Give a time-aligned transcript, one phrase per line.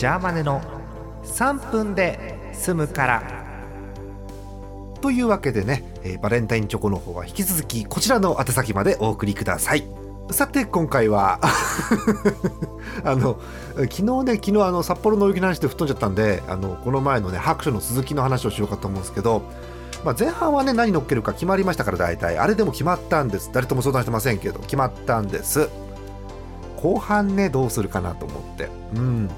[0.00, 0.62] ジャーマネの
[1.24, 3.22] 3分で済むから。
[5.02, 9.84] というわけでね、えーバレンタインチョコの方は引き続きこちらの宛先までお送りください。
[10.30, 11.38] さて今回は
[13.04, 13.38] あの
[13.76, 19.42] 昨日ね昨日あの札幌の雪の話で吹っ飛んじゃったんであのこの前のね白書の続きの話をしようかと思うんですけど、
[20.02, 22.38] まあ、前半はね何乗っけるか決まりましたから大体。
[22.38, 23.50] あれでも決まったんです。
[23.52, 25.68] 誰とも相談してませんけど決まったんです。
[26.82, 28.70] 後半ねどうするかなと思って。
[28.94, 29.30] うん。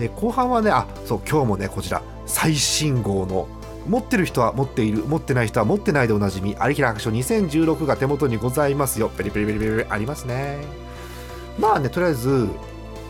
[0.00, 3.46] で後半はねあそう今日もねこちら最新号の
[3.88, 9.08] 持ってる人は持っている持ってない人は持ってないでおなじみ「有平白書2016」が手元にございますよ。
[9.08, 10.58] ペリペリペリペリリありますね。
[11.58, 12.48] まあねとりあえず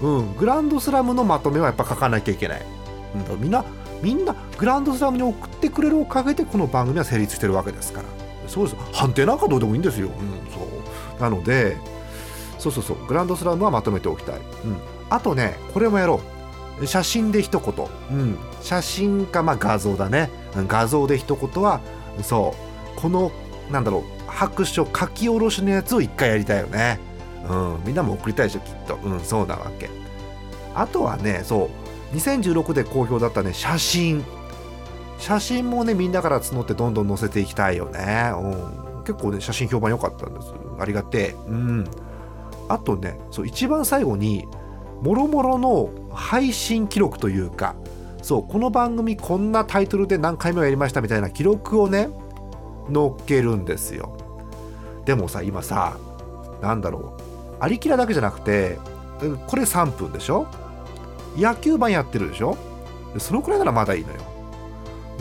[0.03, 2.67] うんグランドスラムのまとめはやっぱ書かなきゃいけない、
[3.31, 3.65] うん、みんな
[4.03, 8.07] みんなグランドスラムに送ってくれるおかげでこの番組は成立してるわけですから。
[8.49, 10.13] そうです判定なんかどうでもいいんですよ、うん、
[10.53, 10.61] そ
[11.19, 11.23] う。
[11.23, 11.77] なので
[12.59, 13.07] そうそうそう。
[13.07, 14.43] グランドスラムはまとめておきたい、うん、
[15.11, 16.40] あとねこれもやろう。
[16.87, 20.31] 写真で一言、うん、写真かまあ画像だね。
[20.67, 21.81] 画像で一言は
[22.23, 22.55] そ
[22.97, 23.01] う。
[23.01, 23.31] この
[23.71, 26.99] なんだろう白書書き下ろしのやつを一回やりたいよね。
[27.49, 27.81] うん。
[27.85, 28.97] みんなも送りたいでしょきっと。
[28.97, 29.91] うんそうなわけ。
[30.75, 31.71] あとはねそ
[32.13, 32.17] う。
[32.17, 34.25] 2016で好評だったね写真。
[35.19, 40.53] 写真もねみんなから募ってどんどん載せていきたいよね、うん、結構ね写真評判良かったんです。
[40.79, 41.37] ありがてえ。
[41.47, 41.91] うん。
[42.69, 44.49] あとねそう一番最後に
[45.03, 47.75] もろもろの配信記録というか
[48.23, 52.11] そうこの番組こんなタイトルで何回もやりましたみたいな記録をね
[52.93, 54.17] 載っけるんですよ。
[55.07, 55.97] でもさ今さ
[56.61, 57.23] なんだろう
[57.61, 58.79] ありきらだけじゃなくて
[59.47, 60.47] これ3分でしょ？
[61.37, 62.57] 野球版やってるでしょ？
[63.19, 64.17] そのくらいならまだいいのよ。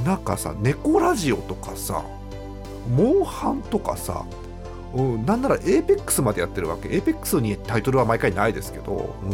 [0.04, 2.04] なんかさ猫ラジオとかさ
[2.90, 4.26] モンハンとかさ
[4.94, 6.90] うん、なんなら APEX までやってるわけ。
[6.90, 9.32] APEX にタイトルは毎回ないですけど、うん、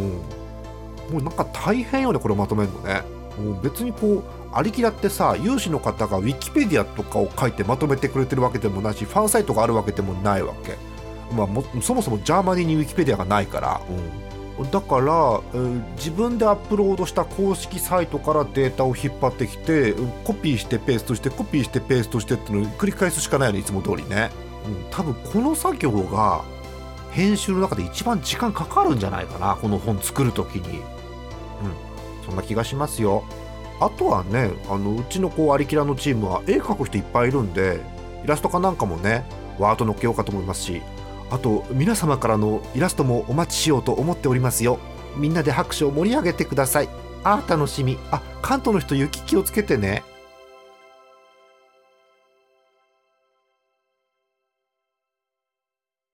[1.13, 3.01] もうなんか大変よねこれまとめるのね。
[3.37, 4.23] もう別にこう
[4.53, 10.77] ありきらってさ有志の方がウィキペディアとかを書いてまとめてくれてるわけでもないしファンサイトがあるわけでもないわけ、
[11.35, 13.81] まあ、もそもそもジャーマニーにウィキペディアがないから、
[14.57, 24.29] うん、だから、えー自分でアップロードした公式サイトからデータを引っ張ってきてコピーしてペーストしてコピーしてペーストしてっていうのを繰り返すしかないよねいつも通りね、
[24.91, 26.43] 多分この作業が
[27.11, 30.79] 編集の中で一番時間かかるんじゃないかなこの本作る時に。
[30.79, 30.83] うん。
[32.25, 33.23] そんな気がしますよ。
[33.79, 37.81] あとはねあのうちのこうアリキラのチームは絵描く人いっぱいいるんで
[38.23, 39.25] イラストかなんかもね
[39.59, 40.81] ワード乗っけようかと思いますし
[41.29, 44.79] あと皆様からのイラストもお待ちしようと思っておりますよ。
[45.17, 46.89] みんなで拍手を盛り上げてください。
[47.23, 47.97] あー楽しみ。
[48.11, 50.03] あ関東の人雪気をつけてね。